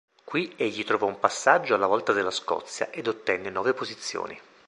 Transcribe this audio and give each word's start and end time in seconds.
Qui 0.25 0.51
egli 0.57 0.83
trovò 0.83 1.05
un 1.05 1.19
passaggio 1.19 1.75
alla 1.75 1.85
volta 1.85 2.11
della 2.11 2.31
Scozia 2.31 2.89
ed 2.89 3.05
ottenne 3.05 3.51
nuove 3.51 3.75
posizioni. 3.75 4.35